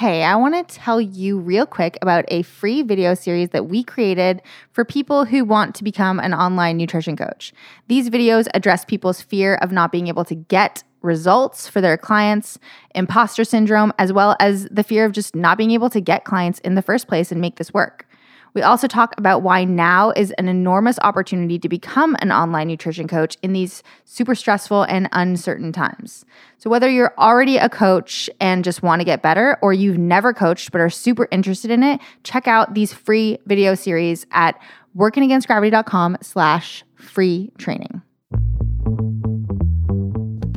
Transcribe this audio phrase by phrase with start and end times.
[0.00, 3.84] Hey, I want to tell you real quick about a free video series that we
[3.84, 4.40] created
[4.72, 7.52] for people who want to become an online nutrition coach.
[7.88, 12.58] These videos address people's fear of not being able to get results for their clients,
[12.94, 16.60] imposter syndrome, as well as the fear of just not being able to get clients
[16.60, 18.06] in the first place and make this work.
[18.54, 23.06] We also talk about why now is an enormous opportunity to become an online nutrition
[23.06, 26.24] coach in these super stressful and uncertain times.
[26.58, 30.32] So, whether you're already a coach and just want to get better, or you've never
[30.32, 34.60] coached but are super interested in it, check out these free video series at
[34.96, 38.02] workingagainstgravity.com slash free training.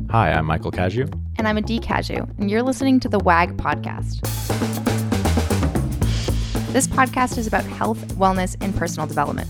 [0.10, 1.12] Hi, I'm Michael Cazayoux.
[1.38, 4.83] And I'm Adee Cazayoux, and you're listening to the WAG podcast.
[6.73, 9.48] This podcast is about health, wellness, and personal development.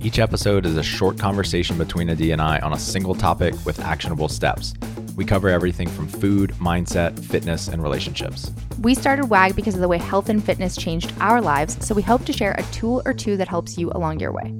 [0.00, 3.78] Each episode is a short conversation between Adee and I on a single topic with
[3.80, 4.72] actionable steps.
[5.14, 8.50] We cover everything from food, mindset, fitness, and relationships.
[8.80, 12.00] We started WAG because of the way health and fitness changed our lives, so we
[12.00, 14.54] hope to share a tool or two that helps you along your way.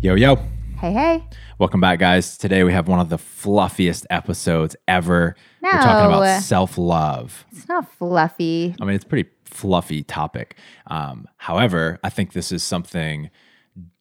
[0.00, 0.51] Yo, yo.
[0.82, 1.24] Hey, hey.
[1.60, 2.36] Welcome back, guys.
[2.36, 5.36] Today we have one of the fluffiest episodes ever.
[5.60, 5.70] No.
[5.72, 7.46] We're talking about self love.
[7.52, 8.74] It's not fluffy.
[8.80, 10.56] I mean, it's a pretty fluffy topic.
[10.88, 13.30] Um, however, I think this is something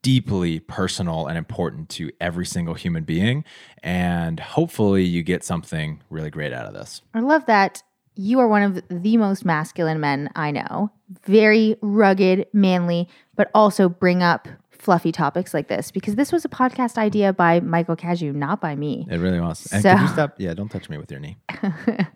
[0.01, 3.45] deeply personal and important to every single human being.
[3.83, 7.03] And hopefully, you get something really great out of this.
[7.13, 7.83] I love that
[8.15, 10.91] you are one of the most masculine men I know.
[11.25, 14.47] Very rugged, manly, but also bring up
[14.81, 18.75] fluffy topics like this because this was a podcast idea by Michael Cazayoux, not by
[18.75, 19.07] me.
[19.09, 19.71] It really was.
[19.71, 20.33] And So- could you stop?
[20.37, 21.37] Yeah, don't touch me with your knee.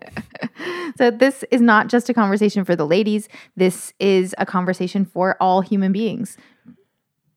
[0.96, 3.28] So this is not just a conversation for the ladies.
[3.54, 6.38] This is a conversation for all human beings.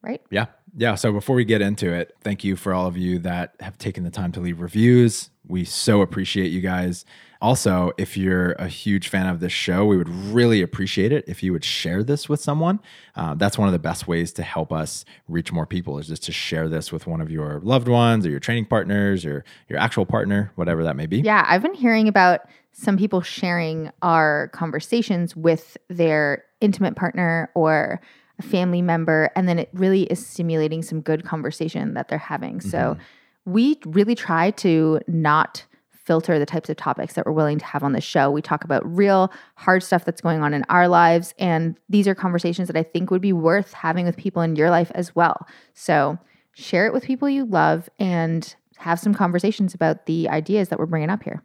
[0.01, 0.21] Right?
[0.29, 0.45] Yeah.
[0.77, 0.95] Yeah.
[0.95, 4.05] So before we get into it, thank you for all of you that have taken
[4.05, 5.29] the time to leave reviews.
[5.45, 7.03] We so appreciate you guys.
[7.41, 11.41] Also, if you're a huge fan of this show, we would really appreciate it if
[11.41, 12.79] you would share this with someone.
[13.15, 16.23] Uh, that's one of the best ways to help us reach more people is just
[16.23, 19.79] to share this with one of your loved ones or your training partners or your
[19.79, 21.19] actual partner, whatever that may be.
[21.21, 22.41] Yeah, I've been hearing about
[22.73, 28.01] some people sharing our conversations with their intimate partner or
[28.37, 32.59] a family member, and then it really is stimulating some good conversation that they're having.
[32.59, 32.97] So
[33.45, 35.65] we really try to not
[36.09, 38.31] filter the types of topics that we're willing to have on the show.
[38.31, 42.15] We talk about real hard stuff that's going on in our lives, and these are
[42.15, 45.45] conversations that I think would be worth having with people in your life as well.
[45.75, 46.17] So
[46.55, 50.87] share it with people you love and have some conversations about the ideas that we're
[50.87, 51.43] bringing up here.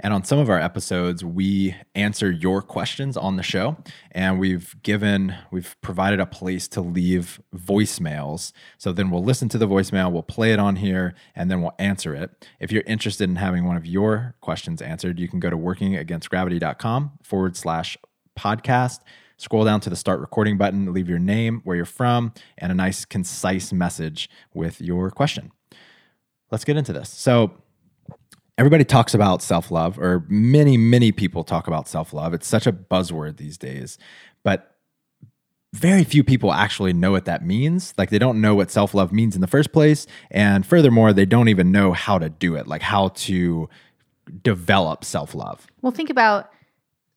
[0.00, 3.76] And on some of our episodes, we answer your questions on the show.
[4.10, 8.52] And we've given, we've provided a place to leave voicemails.
[8.78, 11.74] So then we'll listen to the voicemail, we'll play it on here, and then we'll
[11.78, 12.48] answer it.
[12.60, 17.18] If you're interested in having one of your questions answered, you can go to workingagainstgravity.com
[17.22, 17.96] forward slash
[18.38, 19.00] podcast.
[19.36, 22.74] Scroll down to the start recording button, leave your name, where you're from, and a
[22.74, 25.50] nice, concise message with your question.
[26.50, 27.08] Let's get into this.
[27.10, 27.52] So,
[28.58, 32.34] everybody talks about self love, or many, many people talk about self love.
[32.34, 33.98] It's such a buzzword these days,
[34.42, 34.74] but
[35.72, 37.94] very few people actually know what that means.
[37.98, 40.06] Like, they don't know what self love means in the first place.
[40.30, 43.68] And furthermore, they don't even know how to do it, like how to
[44.42, 45.66] develop self love.
[45.82, 46.50] Well, think about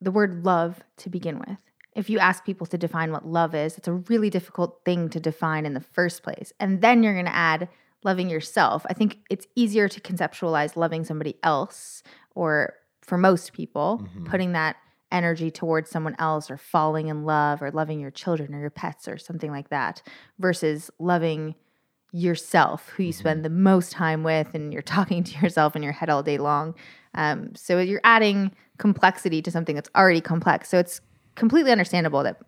[0.02, 1.58] the word love to begin with.
[1.96, 5.20] If you ask people to define what love is, it's a really difficult thing to
[5.20, 6.54] define in the first place.
[6.60, 7.70] And then you're going to add
[8.08, 8.86] loving yourself.
[8.90, 12.02] I think it's easier to conceptualize loving somebody else,
[12.36, 14.78] or for most people, putting that
[15.12, 19.10] energy towards someone else, or falling in love, or loving your children or your pets,
[19.10, 20.02] or something like that,
[20.40, 21.54] versus loving
[22.14, 25.92] yourself, who you spend the most time with, and you're talking to yourself in your
[25.92, 26.76] head all day long.
[27.14, 30.70] Um, so you're adding complexity to something that's already complex.
[30.70, 31.02] So it's
[31.36, 32.40] completely understandable that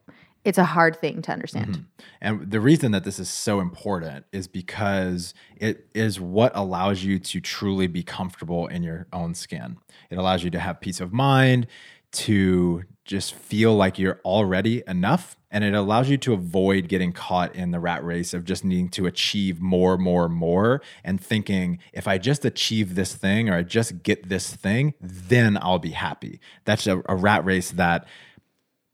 [0.46, 1.68] it's a hard thing to understand.
[1.68, 1.82] Mm-hmm.
[2.22, 7.20] And the reason that this is so important is because it is what allows you
[7.20, 9.78] to truly be comfortable in your own skin.
[10.10, 11.68] It allows you to have peace of mind,
[12.12, 15.36] to just feel like you're already enough.
[15.52, 18.90] And it allows you to avoid getting caught in the rat race of just needing
[18.90, 23.64] to achieve more, more, more, and thinking, if I just achieve this thing or I
[23.64, 26.40] just get this thing, then I'll be happy.
[26.66, 28.08] That's a, a rat race that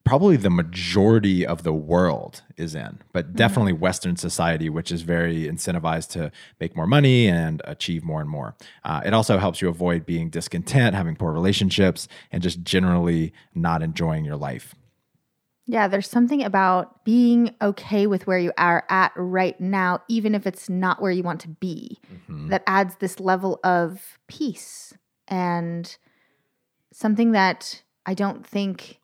[0.06, 5.46] probably the majority of the world is in, but definitely Western society, which is very
[5.46, 8.56] incentivized to make more money and achieve more and more.
[8.84, 13.82] Uh, it also helps you avoid being discontent, having poor relationships, and just generally not
[13.82, 14.76] enjoying your life.
[15.66, 20.46] Yeah, there's something about being okay with where you are at right now, even if
[20.46, 21.98] it's not where you want to be,
[22.30, 22.50] Mhm.
[22.50, 24.94] that adds this level of peace
[25.28, 25.98] and
[26.94, 29.00] something that I don't think,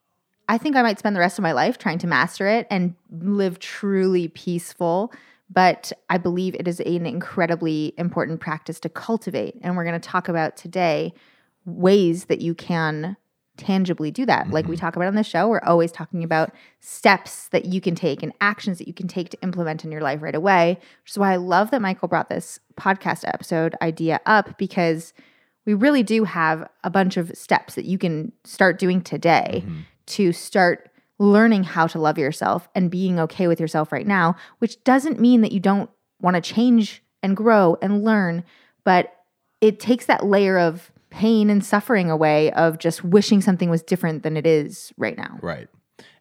[0.52, 2.94] I think I might spend the rest of my life trying to master it and
[3.10, 5.14] live truly peaceful.
[5.50, 9.56] But I believe it is an incredibly important practice to cultivate.
[9.62, 11.14] And we're going to talk about today
[11.64, 13.16] ways that you can
[13.56, 14.50] tangibly do that.
[14.50, 14.82] Like we mm-hmm.
[14.82, 16.52] talk about on the show, we're always talking about
[16.82, 20.02] steps that you can take and actions that you can take to implement in your
[20.02, 20.80] life right away.
[21.04, 25.14] Which is why I love that Michael brought this podcast episode idea up because
[25.66, 29.82] we really do have a bunch of steps that you can start doing today mm-hmm.
[30.12, 34.84] To start learning how to love yourself and being okay with yourself right now, which
[34.84, 38.44] doesn't mean that you don't want to change and grow and learn,
[38.84, 39.14] but
[39.62, 44.24] it takes that layer of pain and suffering away of just wishing something was different
[44.24, 45.38] than it is right now.
[45.42, 45.68] Right.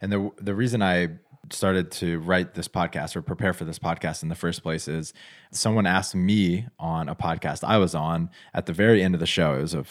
[0.01, 1.09] And the the reason I
[1.53, 5.13] started to write this podcast or prepare for this podcast in the first place is
[5.51, 9.27] someone asked me on a podcast I was on at the very end of the
[9.27, 9.55] show.
[9.55, 9.85] It was a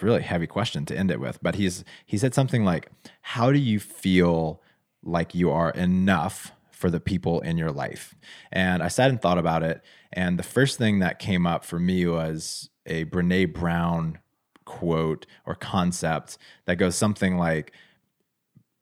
[0.00, 2.90] really heavy question to end it with, but he's he said something like,
[3.22, 4.62] "How do you feel
[5.02, 8.14] like you are enough for the people in your life?"
[8.52, 9.82] And I sat and thought about it,
[10.12, 14.18] and the first thing that came up for me was a Brene Brown
[14.64, 17.72] quote or concept that goes something like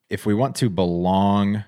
[0.09, 1.65] if we want to belong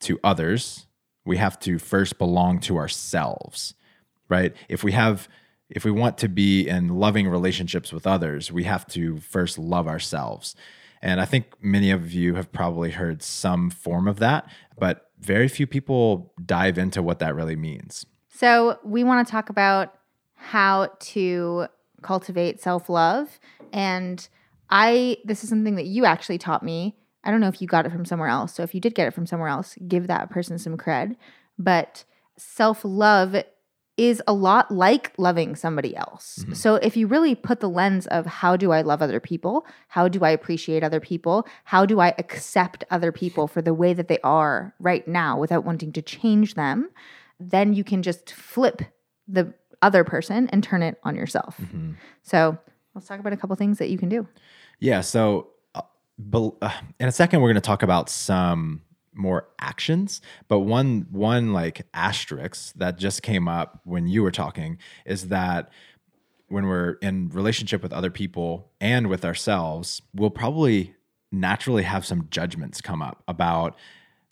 [0.00, 0.86] to others,
[1.24, 3.74] we have to first belong to ourselves,
[4.28, 4.54] right?
[4.68, 5.28] If we have
[5.74, 9.88] if we want to be in loving relationships with others, we have to first love
[9.88, 10.54] ourselves.
[11.00, 14.48] And I think many of you have probably heard some form of that,
[14.78, 18.06] but very few people dive into what that really means.
[18.28, 19.94] So, we want to talk about
[20.34, 21.66] how to
[22.02, 23.40] cultivate self love.
[23.72, 24.26] And
[24.70, 26.96] I, this is something that you actually taught me.
[27.24, 28.54] I don't know if you got it from somewhere else.
[28.54, 31.16] So, if you did get it from somewhere else, give that person some cred.
[31.58, 32.04] But
[32.36, 33.42] self love
[33.96, 36.44] is a lot like loving somebody else.
[36.54, 39.66] So, if you really put the lens of how do I love other people?
[39.88, 41.46] How do I appreciate other people?
[41.64, 45.64] How do I accept other people for the way that they are right now without
[45.64, 46.88] wanting to change them?
[47.38, 48.82] Then you can just flip
[49.28, 49.52] the
[49.82, 51.60] other person and turn it on yourself.
[52.22, 52.56] So,
[52.94, 54.26] let's talk about a couple things that you can do.
[54.80, 55.02] Yeah.
[55.02, 55.82] So, uh,
[56.34, 58.82] uh, in a second, we're going to talk about some
[59.14, 64.78] more actions, but one one like asterisk that just came up when you were talking
[65.04, 65.70] is that
[66.48, 70.94] when we're in relationship with other people and with ourselves, we'll probably
[71.30, 73.76] naturally have some judgments come up about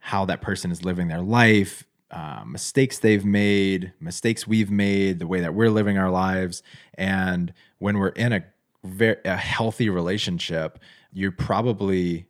[0.00, 5.26] how that person is living their life, uh, mistakes they've made, mistakes we've made, the
[5.26, 6.62] way that we're living our lives,
[6.94, 8.44] and when we're in a
[8.84, 10.78] very a healthy relationship,
[11.12, 12.26] you're probably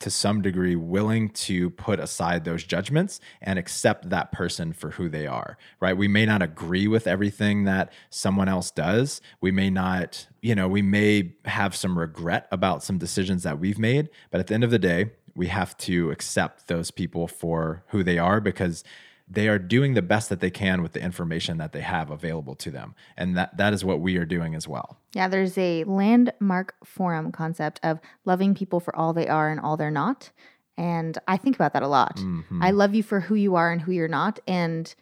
[0.00, 5.08] to some degree willing to put aside those judgments and accept that person for who
[5.08, 5.96] they are right?
[5.96, 9.20] We may not agree with everything that someone else does.
[9.40, 13.78] We may not you know we may have some regret about some decisions that we've
[13.78, 17.84] made but at the end of the day we have to accept those people for
[17.88, 18.82] who they are because
[19.28, 22.54] they are doing the best that they can with the information that they have available
[22.54, 25.82] to them and that that is what we are doing as well Yeah, there's a
[25.84, 30.30] landmark forum concept of loving people for all they are and all they're not.
[30.76, 32.16] And I think about that a lot.
[32.16, 32.62] Mm-hmm.
[32.62, 34.40] I love you for who you are and who you're not.
[34.46, 34.94] And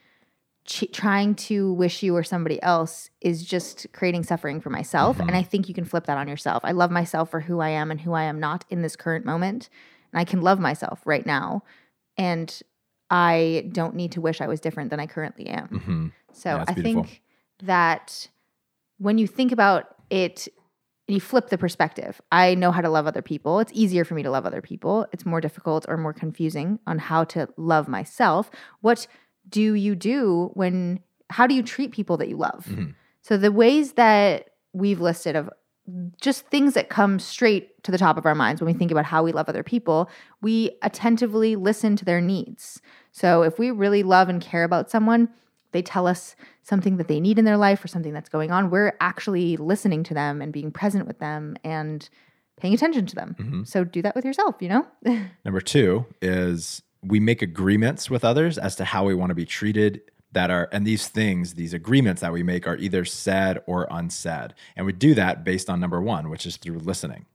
[0.64, 5.18] ch- trying to wish you or somebody else is just creating suffering for myself.
[5.18, 5.28] Mm-hmm.
[5.28, 6.64] And I think you can flip that on yourself.
[6.64, 9.24] I love myself for who I am and who I am not in this current
[9.24, 9.68] moment.
[10.12, 11.64] And I can love myself right now.
[12.16, 12.62] And
[13.14, 15.68] I don't need to wish I was different than I currently am.
[15.68, 16.12] Mhm.
[16.32, 17.02] So Yeah, I beautiful.
[17.04, 17.22] think
[17.62, 18.28] that
[18.98, 20.48] when you think about it,
[21.06, 22.20] you flip the perspective.
[22.32, 23.60] I know how to love other people.
[23.60, 25.06] It's easier for me to love other people.
[25.12, 28.50] It's more difficult or more confusing on how to love myself.
[28.80, 29.06] What
[29.48, 32.66] do you do when, how do you treat people that you love?
[32.68, 32.94] Mhm.
[33.20, 35.48] So the ways that we've listed of
[36.20, 39.04] just things that come straight to the top of our minds when we think about
[39.04, 40.08] how we love other people,
[40.40, 42.80] we attentively listen to their needs.
[43.12, 45.28] So if we really love and care about someone,
[45.72, 48.70] they tell us something that they need in their life or something that's going on,
[48.70, 52.08] we're actually listening to them and being present with them and
[52.56, 53.36] paying attention to them.
[53.38, 53.64] Mm-hmm.
[53.64, 54.86] So do that with yourself, you know?
[55.44, 59.44] Number two is we make agreements with others as to how we want to be
[59.44, 60.00] treated.
[60.34, 64.54] That are, and these things, these agreements that we make are either said or unsaid.
[64.76, 67.26] And we do that based on number one, which is through listening.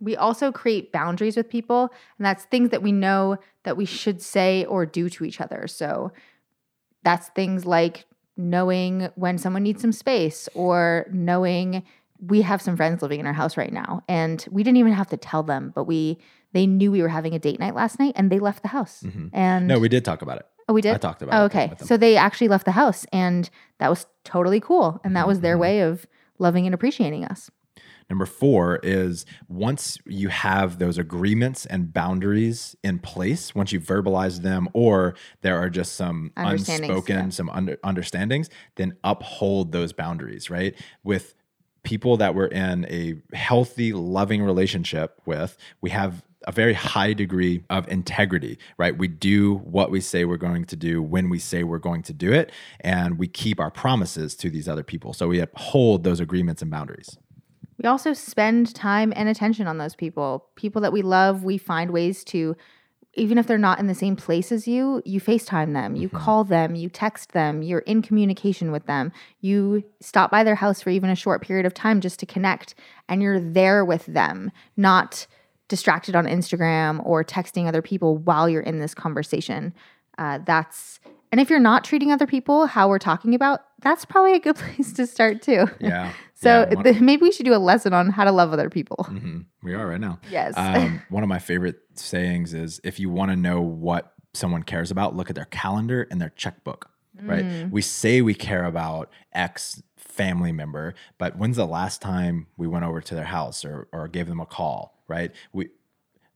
[0.00, 4.20] we also create boundaries with people, and that's things that we know that we should
[4.22, 5.66] say or do to each other.
[5.66, 6.12] So
[7.02, 11.82] that's things like knowing when someone needs some space or knowing
[12.26, 15.08] we have some friends living in our house right now and we didn't even have
[15.08, 16.18] to tell them but we
[16.52, 19.02] they knew we were having a date night last night and they left the house.
[19.02, 19.66] And Mm-hmm.
[19.66, 20.46] No, we did talk about it.
[20.70, 20.94] Oh, we did.
[20.94, 21.72] I talked about Oh, okay.
[21.84, 25.00] So they actually left the house and that was totally cool.
[25.04, 25.42] And that was Mm-hmm.
[25.42, 26.06] their way of
[26.38, 27.50] loving and appreciating us.
[28.08, 34.42] Number four is once you have those agreements and boundaries in place, once you verbalize
[34.42, 37.28] them, or there are just some unspoken, yeah.
[37.30, 40.74] some under, understandings, then uphold those boundaries, right?
[41.04, 41.34] With
[41.84, 47.62] people that we're in a healthy, loving relationship with, we have a very high degree
[47.68, 48.96] of integrity, right?
[48.96, 52.12] We do what we say we're going to do when we say we're going to
[52.12, 55.12] do it, and we keep our promises to these other people.
[55.12, 57.18] So we uphold those agreements and boundaries.
[57.78, 60.46] We also spend time and attention on those people.
[60.54, 62.56] People that we love, we find ways to,
[63.14, 66.18] even if they're not in the same place as you, you FaceTime them, you mm-hmm.
[66.18, 69.12] call them, you text them, you're in communication with them.
[69.40, 72.74] You stop by their house for even a short period of time just to connect,
[73.08, 75.26] and you're there with them, not
[75.70, 79.72] distracted on Instagram or texting other people while you're in this conversation.
[80.18, 81.00] Uh, that's
[81.32, 84.56] and if you're not treating other people how we're talking about, that's probably a good
[84.62, 85.66] place to start too.
[85.80, 86.12] Yeah.
[86.42, 89.06] So Yeah, th- maybe we should do a lesson on how to love other people.
[89.10, 89.44] Mhm.
[89.62, 90.20] We are right now.
[90.30, 90.54] Yes.
[90.56, 94.90] Um, one of my favorite sayings is if you want to know what someone cares
[94.90, 96.88] about, look at their calendar and their checkbook,
[97.20, 97.44] right?
[97.44, 97.70] Mm.
[97.70, 102.84] We say we care about X family member, but when's the last time we went
[102.84, 105.32] over to their house or, or gave them a call, right?
[105.52, 105.70] We,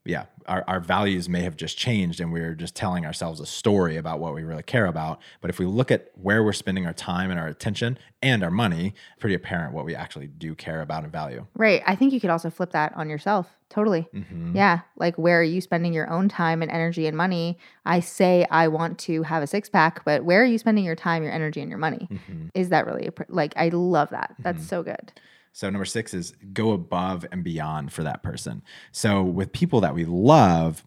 [0.07, 3.97] yeah, our, our values may have just changed and we're just telling ourselves a story
[3.97, 5.19] about what we really care about.
[5.41, 8.51] But if we look at where we're spending our time and our attention and our
[8.51, 11.47] money, pretty apparent what we actually do care about and value.
[11.55, 11.83] right.
[11.87, 13.49] I think you could also flip that on yourself.
[13.71, 14.07] Totally.
[14.15, 14.55] Mhm.
[14.55, 14.81] Yeah.
[14.97, 17.59] Like, where are you spending your own time and energy and money?
[17.87, 20.95] I say I want to have a six pack, but where are you spending your
[20.95, 22.09] time, your energy, and your money?
[22.13, 22.51] Mhm.
[22.55, 24.35] Is that really a, like, I love that.
[24.39, 24.67] That's Mm-hmm.
[24.67, 25.13] so good.
[25.55, 28.63] So number six is go above and beyond for that person.
[28.91, 30.85] So with people that we love,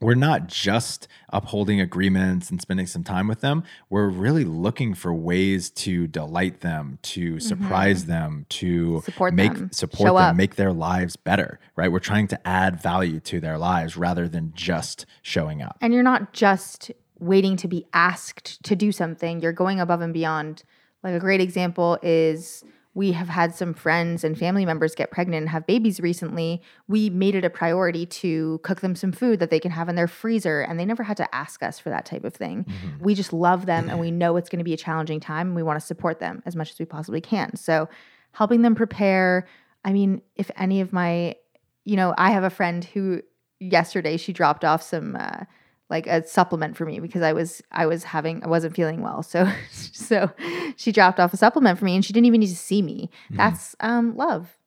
[0.00, 3.64] we're not just upholding agreements and spending some time with them.
[3.90, 8.98] We're really looking for ways to delight them, to surprise them, to Mm-hmm.
[9.04, 10.36] Support make them, support show them, up.
[10.36, 11.60] make their lives better.
[11.76, 11.92] Right?
[11.92, 15.76] We're trying to add value to their lives rather than just showing up.
[15.82, 20.14] And you're not just waiting to be asked to do something, you're going above and
[20.14, 20.64] beyond.
[21.04, 25.42] Like a great example is we have had some friends and family members get pregnant
[25.42, 26.60] and have babies recently.
[26.88, 29.96] We made it a priority to cook them some food that they can have in
[29.96, 32.66] their freezer, and they never had to ask us for that type of thing.
[33.00, 35.56] We just love them and we know it's going to be a challenging time and
[35.56, 37.56] we want to support them as much as we possibly can.
[37.56, 37.88] So,
[38.32, 39.46] helping them prepare.
[39.84, 41.36] I mean, if any of my,
[41.84, 43.22] you know, I have a friend who
[43.60, 45.44] yesterday she dropped off some uh,
[45.92, 49.22] like a supplement for me because I was I was having I wasn't feeling well.
[49.22, 50.28] So so
[50.76, 53.10] she dropped off a supplement for me and she didn't even need to see me.
[53.30, 54.58] That's um love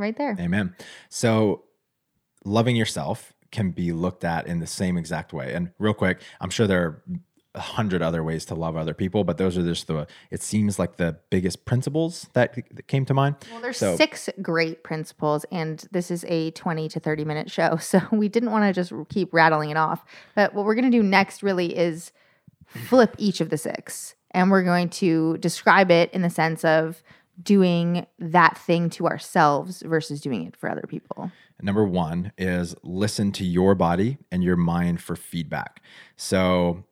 [0.00, 0.36] right there.
[0.40, 0.74] Amen.
[1.08, 1.64] So,
[2.44, 5.52] loving yourself can be looked at in the same exact way.
[5.54, 7.02] And real quick, I'm sure there are
[7.54, 10.06] a hundred other ways to love other people, but those are just the.
[10.30, 13.36] It seems like the biggest principles that, that came to mind.
[13.50, 17.76] Well, there's So- six great principles, and this is a 20 to 30 minute show.
[17.90, 20.04] So we didn't want to just keep rattling it off.
[20.36, 22.12] But what we're going to do next really is
[22.66, 27.02] flip each of the six, and we're going to describe it in the sense of
[27.42, 31.32] doing that thing to ourselves versus doing it for other people.
[31.62, 35.82] Number one is listen to your body and your mind for feedback.
[36.16, 36.84] So,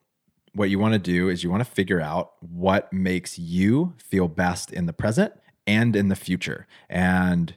[0.54, 4.28] what you want to do is you want to figure out what makes you feel
[4.28, 5.32] best in the present
[5.66, 6.66] and in the future.
[6.88, 7.54] And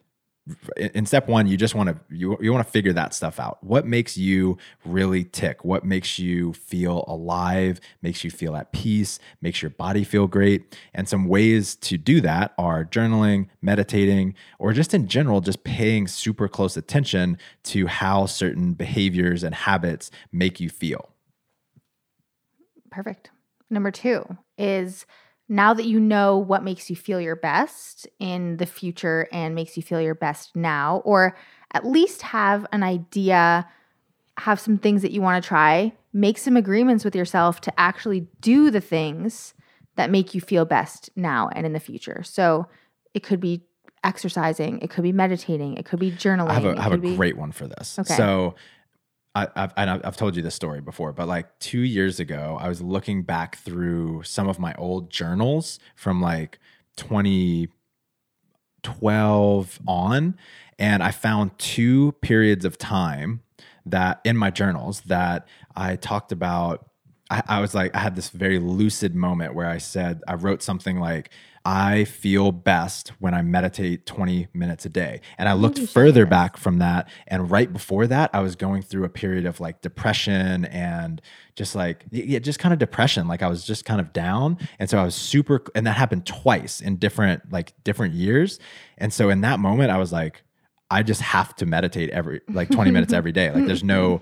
[0.75, 3.63] in step one, you just want to you, you want to figure that stuff out.
[3.63, 5.63] What makes you really tick?
[5.63, 7.79] What makes you feel alive?
[8.01, 9.19] Makes you feel at peace?
[9.41, 10.75] Makes your body feel great?
[10.93, 16.07] And some ways to do that are journaling, meditating, or just in general, just paying
[16.07, 21.11] super close attention to how certain behaviors and habits make you feel.
[22.91, 23.31] Perfect.
[23.69, 24.25] Number two
[24.57, 25.05] is
[25.49, 29.75] now that you know what makes you feel your best in the future and makes
[29.75, 31.35] you feel your best now, or
[31.73, 33.67] at least have an idea,
[34.37, 38.27] have some things that you want to try, make some agreements with yourself to actually
[38.39, 39.53] do the things
[39.95, 42.23] that make you feel best now and in the future.
[42.23, 42.67] So
[43.13, 43.63] it could be
[44.03, 46.49] exercising, it could be meditating, it could be journaling.
[46.49, 47.99] I have a, have a be- great one for this.
[47.99, 48.15] Okay.
[48.15, 48.55] So
[49.33, 52.67] I, I've, and I've told you this story before, but like two years ago, I
[52.67, 56.59] was looking back through some of my old journals from like
[56.97, 60.37] 2012 on,
[60.77, 63.41] and I found two periods of time
[63.85, 66.87] that in my journals that I talked about.
[67.29, 70.61] I, I was like, I had this very lucid moment where I said, I wrote
[70.61, 71.29] something like,
[71.63, 75.21] I feel best when I meditate 20 minutes a day.
[75.37, 77.07] And I looked further back from that.
[77.27, 81.21] And right before that, I was going through a period of like depression and
[81.55, 83.27] just like, yeah, just kind of depression.
[83.27, 84.57] Like I was just kind of down.
[84.79, 88.59] And so I was super, and that happened twice in different, like different years.
[88.97, 90.43] And so in that moment, I was like,
[90.89, 93.51] I just have to meditate every like 20 minutes every day.
[93.51, 94.21] Like there's no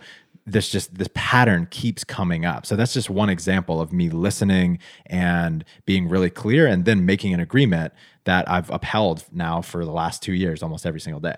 [0.51, 2.65] this just this pattern keeps coming up.
[2.65, 7.33] So that's just one example of me listening and being really clear and then making
[7.33, 7.93] an agreement
[8.25, 11.35] that I've upheld now for the last 2 years almost every single day.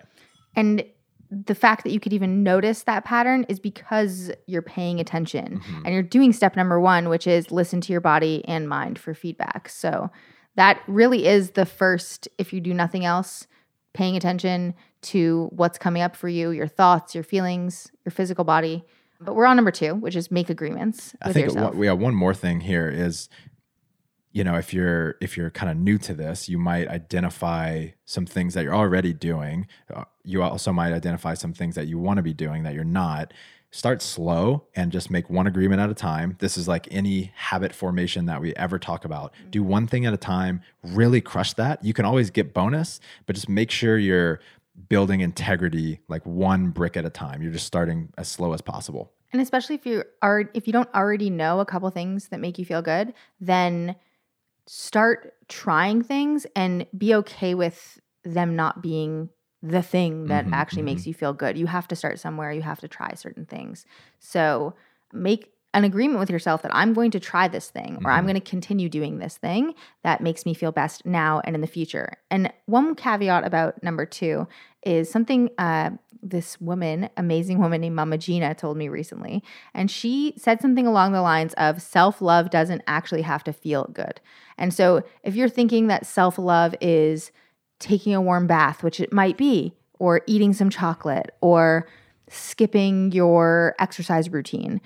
[0.56, 0.84] And
[1.30, 5.86] the fact that you could even notice that pattern is because you're paying attention mm-hmm.
[5.86, 9.14] and you're doing step number 1 which is listen to your body and mind for
[9.14, 9.70] feedback.
[9.70, 10.12] So
[10.56, 13.48] that really is the first if you do nothing else
[13.94, 18.84] paying attention to what's coming up for you, your thoughts, your feelings, your physical body
[19.22, 21.16] but we're on number two, which is make agreements.
[21.22, 21.76] I think yourself.
[21.76, 23.30] we have one more thing here is,
[24.32, 28.26] you know, if you're if you're kind of new to this, you might identify some
[28.26, 29.68] things that you're already doing.
[29.94, 32.84] Uh, you also might identify some things that you want to be doing that you're
[32.84, 33.34] not.
[33.74, 36.36] Start slow and just make one agreement at a time.
[36.40, 39.34] This is like any habit formation that we ever talk about.
[39.34, 39.50] Mm-hmm.
[39.50, 41.84] Do one thing at a time, really crush that.
[41.84, 44.42] You can always get bonus, but just make sure you're
[44.90, 47.42] building integrity like one brick at a time.
[47.42, 49.12] You're just starting as slow as possible.
[49.34, 52.60] And especially if you are if you don't already know a couple things that make
[52.60, 53.96] you feel good, then
[54.68, 59.30] start trying things and be okay with them not being
[59.64, 60.86] the thing that mm-hmm, actually mm-hmm.
[60.88, 61.58] makes you feel good.
[61.58, 63.86] You have to start somewhere, you have to try certain things.
[64.20, 64.76] So,
[65.14, 68.08] make an agreement with yourself that I'm going to try this thing or mm-hmm.
[68.08, 69.74] I'm going to continue doing this thing
[70.04, 72.18] that makes me feel best now and in the future.
[72.30, 74.48] And one caveat about number two
[74.84, 79.44] is something uh, this woman, amazing woman named Mama Gena, told me recently.
[79.74, 83.90] And she said something along the lines of self love doesn't actually have to feel
[83.94, 84.20] good.
[84.58, 87.32] And so if you're thinking that self love is
[87.80, 91.88] taking a warm bath, which it might be, or eating some chocolate, or
[92.30, 94.80] skipping your exercise routine,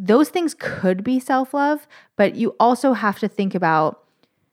[0.00, 4.02] those things could be self love, but you also have to think about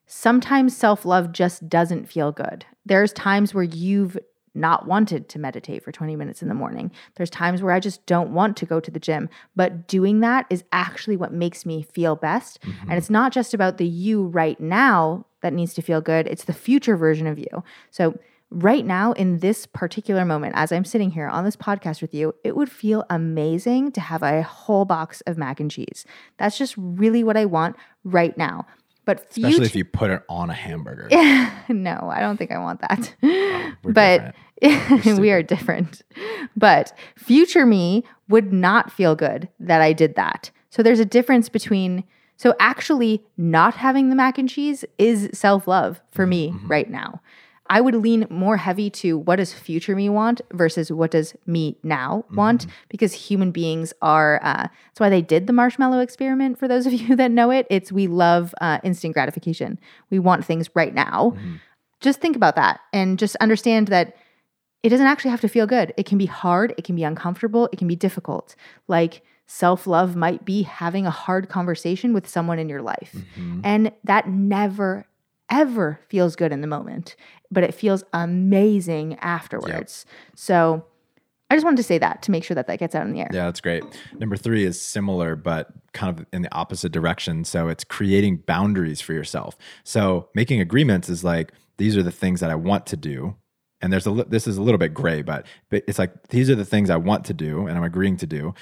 [0.05, 2.65] sometimes self love just doesn't feel good.
[2.85, 4.17] There's times where you've
[4.53, 6.91] not wanted to meditate for 20 minutes in the morning.
[7.15, 10.47] There's times where I just don't want to go to the gym, but doing that
[10.49, 12.59] is actually what makes me feel best.
[12.61, 12.89] Mm-hmm.
[12.89, 16.45] And it's not just about the you right now that needs to feel good, it's
[16.45, 17.63] the future version of you.
[17.91, 18.17] So
[18.49, 22.33] right now, in this particular moment, as I'm sitting here on this podcast with you,
[22.43, 26.05] it would feel amazing to have a whole box of mac and cheese.
[26.37, 28.65] That's just really what I want right now.
[29.05, 31.07] But especially if you put it on a hamburger.
[31.69, 33.15] no, I don't think I want that.
[33.23, 34.35] Oh, but
[35.17, 36.01] we are different.
[36.57, 40.51] But future me would not feel good that I did that.
[40.69, 42.03] So there's a difference between
[42.35, 46.67] so actually not having the mac and cheese is self-love for me mm-hmm.
[46.67, 47.21] right now.
[47.69, 51.77] I would lean more heavy to what does future me want versus what does me
[51.83, 52.71] now want mm-hmm.
[52.89, 56.93] because human beings are uh, that's why they did the marshmallow experiment for those of
[56.93, 57.67] you that know it.
[57.69, 59.79] It's we love uh, instant gratification.
[60.09, 61.33] We want things right now.
[61.35, 61.55] Mm-hmm.
[61.99, 64.15] just think about that and just understand that
[64.83, 65.93] it doesn't actually have to feel good.
[65.97, 66.73] It can be hard.
[66.77, 67.67] It can be uncomfortable.
[67.73, 68.55] It can be difficult.
[68.87, 73.15] Like self-love might be having a hard conversation with someone in your life.
[73.37, 73.61] Mm-hmm.
[73.63, 75.07] and that never
[75.49, 77.15] ever feels good in the moment,
[77.51, 80.05] but it feels amazing afterwards.
[80.07, 80.15] Yep.
[80.35, 80.85] So
[81.49, 83.21] I just wanted to say that to make sure that that gets out in the
[83.21, 83.29] air.
[83.31, 83.83] Yeah, that's great.
[84.19, 87.45] Number three is similar, but kind of in the opposite direction.
[87.45, 89.57] So it's creating boundaries for yourself.
[89.83, 93.35] So making agreements is like, these are the things that I want to do.
[93.79, 96.55] And there's a this is a little bit gray, but, but it's like these are
[96.55, 98.53] the things I want to do and I'm agreeing to do.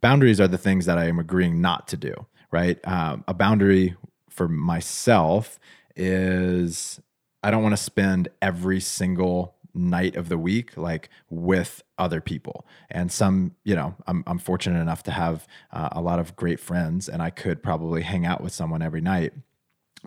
[0.00, 2.78] Boundaries are the things that I am agreeing not to do, right?
[2.88, 3.96] Um, a boundary
[4.30, 5.58] for myself
[5.94, 7.00] is
[7.44, 12.66] I don't want to spend every single night of the week like with other people.
[12.90, 16.60] And some you know i'm, I'm fortunate enough to have uh, a lot of great
[16.60, 19.32] friends and i could probably hang out with someone every night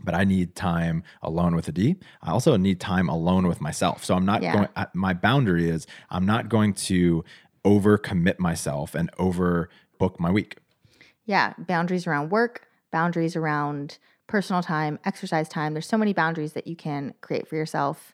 [0.03, 4.05] but i need time alone with Adee i also need time alone with myself.
[4.05, 4.53] So i'm not yeah.
[4.53, 7.23] going my boundary is i'm not going to
[7.65, 9.69] overcommit myself and over
[9.99, 10.57] book my week.
[11.25, 15.73] Yeah boundaries around work boundaries around personal time, exercise time.
[15.73, 18.13] There's so many boundaries that you can create for yourself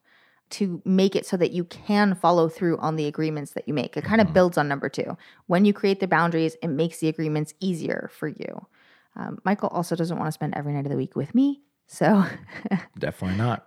[0.51, 3.97] to make it so that you can follow through on the agreements that you make.
[3.97, 4.35] It kind of mm-hmm.
[4.35, 5.17] builds on number two.
[5.47, 8.67] When you create the boundaries, it makes the agreements easier for you.
[9.15, 11.61] Um, Michael also doesn't want to spend every night of the week with me.
[11.87, 12.25] So,
[12.99, 13.65] definitely not.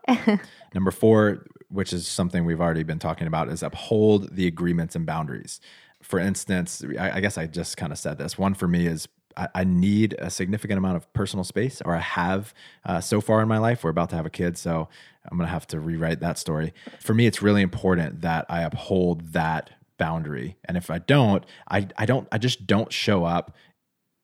[0.74, 5.04] Number four, which is something we've already been talking about, is uphold the agreements and
[5.04, 5.60] boundaries.
[6.02, 8.38] For instance, I, I guess I just kind of said this.
[8.38, 12.54] One for me is I, need a significant amount of personal space, or I have
[12.84, 13.84] uh, so far in my life.
[13.84, 14.88] We're about to have a kid, so
[15.30, 16.72] I'm gonna have to rewrite that story.
[17.00, 21.88] For me, it's really important that I uphold that boundary, and if I don't, I
[21.96, 23.54] I don't I just don't show up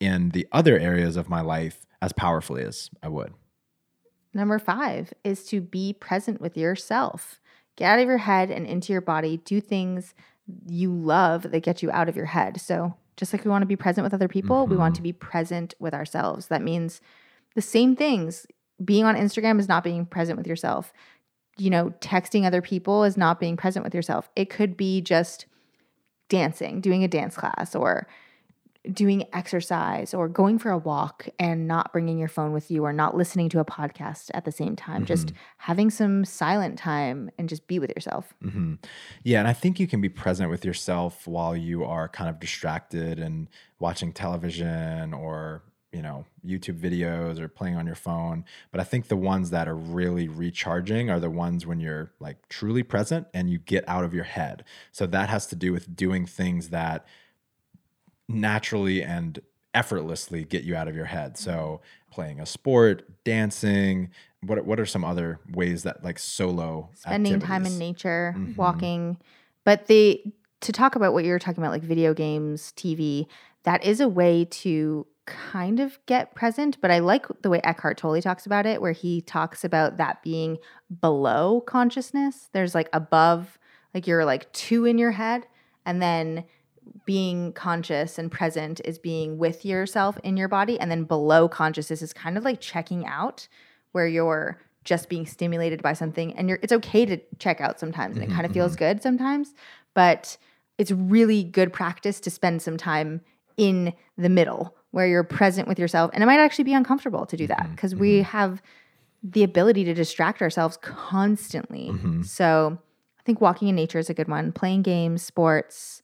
[0.00, 3.34] in the other areas of my life as powerfully as I would.
[4.34, 7.40] Number five is to be present with yourself.
[7.76, 9.38] Get out of your head and into your body.
[9.38, 10.14] Do things
[10.66, 12.60] you love that get you out of your head.
[12.60, 14.72] So, just like we want to be present with other people, mm-hmm.
[14.72, 16.48] we want to be present with ourselves.
[16.48, 17.00] That means
[17.54, 18.46] the same things.
[18.84, 20.92] Being on Instagram is not being present with yourself.
[21.58, 24.30] You know, texting other people is not being present with yourself.
[24.34, 25.46] It could be just
[26.28, 28.08] dancing, doing a dance class, or
[28.90, 32.92] doing exercise or going for a walk and not bringing your phone with you or
[32.92, 35.04] not listening to a podcast at the same time mm-hmm.
[35.04, 38.74] just having some silent time and just be with yourself mm-hmm.
[39.22, 42.40] yeah and i think you can be present with yourself while you are kind of
[42.40, 48.80] distracted and watching television or you know youtube videos or playing on your phone but
[48.80, 52.82] i think the ones that are really recharging are the ones when you're like truly
[52.82, 56.26] present and you get out of your head so that has to do with doing
[56.26, 57.06] things that
[58.28, 59.40] naturally and
[59.74, 61.38] effortlessly get you out of your head.
[61.38, 61.80] So
[62.10, 64.10] playing a sport, dancing,
[64.42, 67.48] what what are some other ways that like solo spending activities?
[67.48, 68.54] time in nature, mm-hmm.
[68.56, 69.18] walking.
[69.64, 70.22] But the
[70.62, 73.26] to talk about what you're talking about like video games, TV,
[73.64, 77.96] that is a way to kind of get present, but I like the way Eckhart
[77.96, 80.58] Tolle talks about it where he talks about that being
[81.00, 82.48] below consciousness.
[82.52, 83.58] There's like above
[83.94, 85.46] like you're like two in your head
[85.86, 86.44] and then
[87.04, 92.02] being conscious and present is being with yourself in your body and then below consciousness
[92.02, 93.48] is kind of like checking out
[93.92, 98.16] where you're just being stimulated by something and you're it's okay to check out sometimes
[98.16, 98.84] and it kind of feels mm-hmm.
[98.84, 99.54] good sometimes
[99.94, 100.36] but
[100.78, 103.20] it's really good practice to spend some time
[103.56, 107.36] in the middle where you're present with yourself and it might actually be uncomfortable to
[107.36, 108.00] do that because mm-hmm.
[108.00, 108.30] we mm-hmm.
[108.30, 108.62] have
[109.22, 112.22] the ability to distract ourselves constantly mm-hmm.
[112.22, 112.76] so
[113.20, 116.01] i think walking in nature is a good one playing games sports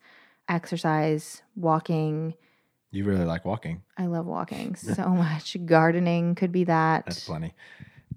[0.48, 2.34] exercise, walking.
[2.90, 3.82] You really like walking.
[3.96, 5.56] I love walking so much.
[5.66, 7.06] Gardening could be that.
[7.06, 7.54] That's plenty.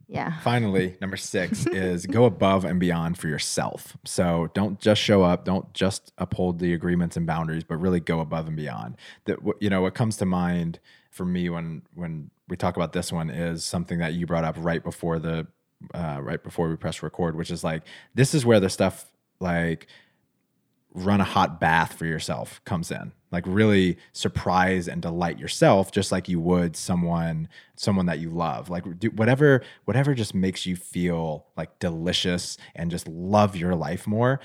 [0.07, 0.39] Yeah.
[0.41, 3.95] Finally, number six is go above and beyond for yourself.
[4.03, 8.19] So don't just show up, don't just uphold the agreements and boundaries, but really go
[8.19, 8.97] above and beyond.
[9.25, 10.79] That you know what comes to mind
[11.11, 14.55] for me when when we talk about this one is something that you brought up
[14.59, 15.47] right before the
[15.93, 19.87] uh, right before we press record, which is like this is where the stuff like
[20.93, 23.11] run a hot bath for yourself comes in.
[23.31, 28.69] Like really surprise and delight yourself just like you would someone someone that you love.
[28.69, 34.05] Like do whatever whatever just makes you feel like delicious and just love your life
[34.05, 34.39] more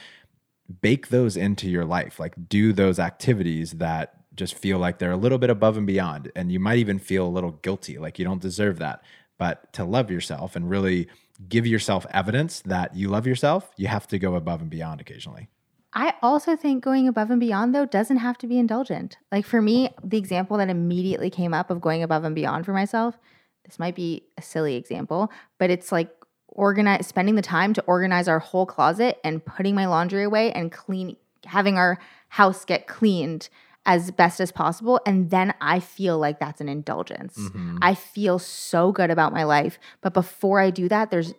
[0.80, 2.18] bake those into your life.
[2.18, 6.30] Like do those activities that just feel like they're a little bit above and beyond
[6.36, 9.02] and you might even feel a little guilty like you don't deserve that.
[9.38, 11.08] But to love yourself and really
[11.48, 15.48] give yourself evidence that you love yourself you have to go above and beyond occasionally
[15.96, 19.16] I also think going above and beyond, though, doesn't have to be indulgent.
[19.32, 22.74] Like for me, the example that immediately came up of going above and beyond for
[22.74, 23.18] myself,
[23.64, 26.10] this might be a silly example, but it's like
[26.48, 30.70] organize spending the time to organize our whole closet and putting my laundry away and
[30.70, 33.48] clean having our house get cleaned
[33.84, 37.78] as best as possible and then i feel like that's an indulgence mm-hmm.
[37.82, 41.34] i feel so good about my life but before i do that there's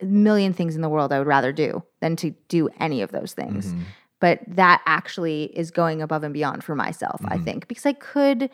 [0.00, 3.12] a million things in the world I would rather do than to do any of
[3.12, 3.66] those things.
[3.66, 3.82] Mm-hmm.
[4.20, 7.32] But that actually is going above and beyond for myself, mm-hmm.
[7.32, 8.50] I think, because I could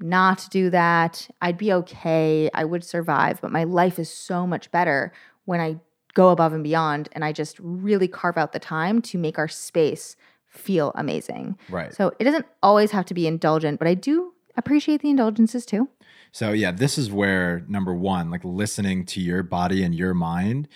[0.00, 1.28] not do that.
[1.42, 2.50] I'd be okay.
[2.54, 5.12] I would survive, but my life is so much better
[5.44, 5.80] when I
[6.14, 9.48] go above and beyond and I just really carve out the time to make our
[9.48, 10.16] space
[10.48, 11.58] feel amazing.
[11.68, 11.94] Right.
[11.94, 15.88] So it doesn't always have to be indulgent, but I do appreciate the indulgences too.
[16.32, 20.68] So yeah, this is where number one, like listening to your body and your mind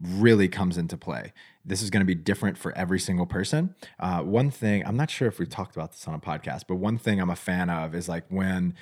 [0.00, 1.32] really comes into play.
[1.64, 3.74] This is going to be different for every single person.
[3.98, 6.76] Uh, one thing I'm not sure if we've talked about this on a podcast, but
[6.76, 8.74] one thing I'm a fan of is like when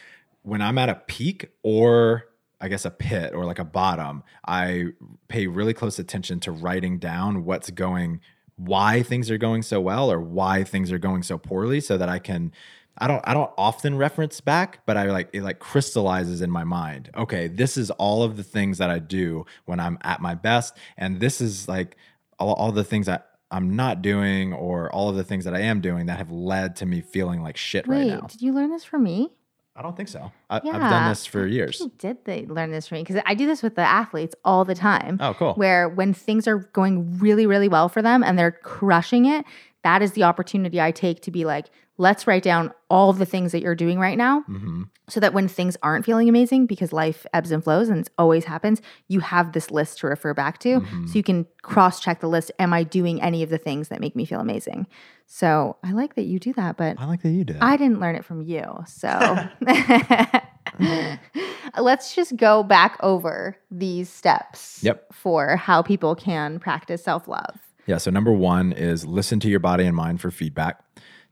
[0.42, 2.24] when I'm at a peak or
[2.60, 4.86] I guess a pit or like a bottom, I
[5.28, 8.20] pay really close attention to writing down what's going
[8.56, 12.08] why things are going so well or why things are going so poorly so that
[12.08, 12.52] I can
[12.98, 16.64] I don't I don't often reference back, but I like it like crystallizes in my
[16.64, 17.10] mind.
[17.16, 20.76] Okay, this is all of the things that I do when I'm at my best,
[20.96, 21.96] and this is like
[22.38, 25.60] all, all the things that I'm not doing or all of the things that I
[25.60, 28.26] am doing that have led to me feeling like shit Wait, right now.
[28.26, 29.30] Did you learn this from me?
[29.74, 30.32] I don't think so.
[30.50, 31.86] I, have done this for years.
[31.98, 33.04] did they learn this from me?
[33.04, 35.18] Because I do this with the athletes all the time.
[35.20, 35.54] Oh, cool.
[35.54, 39.44] Where when things are going really, really well for them and they're crushing it,
[39.84, 41.66] that is the opportunity I take to be like,
[41.98, 44.82] let's write down all the things that you're doing right now Mm-hmm.
[45.08, 48.44] so that when things aren't feeling amazing because life ebbs and flows and it always
[48.44, 51.06] happens you have this list to refer back to Mm-hmm.
[51.06, 54.00] so you can cross check the list am i doing any of the things that
[54.00, 54.86] make me feel amazing
[55.26, 57.58] so i like that you do that but I like that you did.
[57.60, 59.10] i didn't learn it from you so
[61.78, 65.12] let's just go back over these steps Yep.
[65.12, 67.56] for how people can practice self-love
[67.86, 67.98] Yeah.
[67.98, 70.80] So number one is listen to your body and mind for feedback.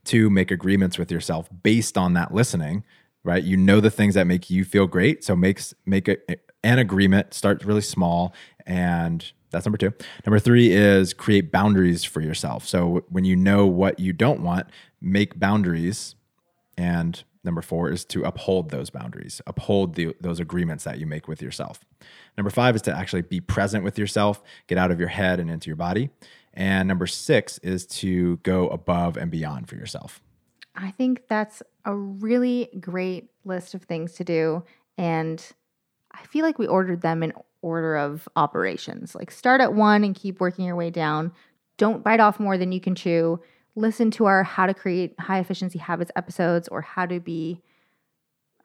[0.07, 2.83] Two, make agreements with yourself based on that listening.
[3.23, 3.43] Right.
[3.43, 5.23] You know the things that make you feel great.
[5.23, 6.17] So makes make a,
[6.63, 7.33] an agreement.
[7.33, 8.33] Start really small,
[8.65, 9.93] and that's number two.
[10.25, 12.65] Number three is create boundaries for yourself.
[12.65, 14.67] So when you know what you don't want,
[15.01, 16.15] make boundaries.
[16.77, 21.27] And number four is to uphold those boundaries, uphold the, those agreements that you make
[21.27, 21.79] with yourself.
[22.37, 25.49] Number five is to actually be present with yourself, get out of your head and
[25.49, 26.09] into your body.
[26.57, 30.19] And number six is to go above and beyond for yourself.
[30.75, 34.63] I think that's a really great list of things to do.
[34.97, 35.43] And
[36.11, 39.13] I feel like we ordered them in order of operations.
[39.13, 41.31] Like start at one and keep working your way down.
[41.77, 43.39] Don't bite off more than you can chew.
[43.75, 47.61] Listen to our how to create high efficiency habits episodes or how to be,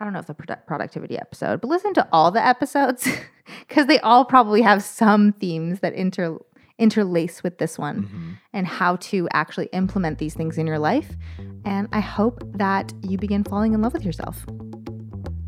[0.01, 3.07] I don't know if the product productivity episode, but listen to all the episodes
[3.69, 6.39] because they all probably have some themes that inter
[6.83, 8.33] interlace with this one mm-hmm.
[8.53, 11.17] and how to actually implement these things in your life.
[11.65, 14.45] And I hope that you begin falling in love with yourself.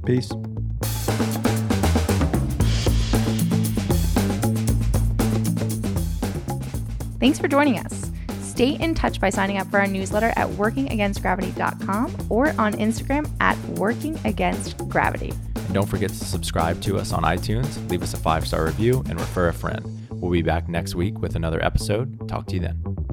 [0.07, 0.31] Peace.
[7.19, 8.13] Thanks for joining us.
[8.43, 13.57] Stay in touch by signing up for our newsletter at workingagainstgravity.com or on Instagram at
[13.75, 15.35] workingagainstgravity.
[15.57, 19.03] And don't forget to subscribe to us on iTunes, leave us a five star review,
[19.09, 20.04] and refer a friend.
[20.25, 22.27] We'll be back next week with another episode.
[22.31, 23.04] Talk to you then.